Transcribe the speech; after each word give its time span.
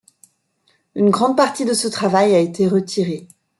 Une 0.95 1.11
grande 1.11 1.37
partie 1.37 1.63
de 1.63 1.75
ce 1.75 1.87
travail 1.87 2.33
a 2.33 2.39
été 2.39 2.67
retiré. 2.67 3.27